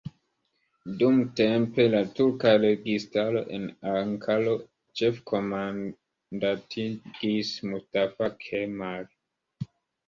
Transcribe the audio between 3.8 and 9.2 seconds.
Ankaro ĉef-komandantigis Mustafa Kemal.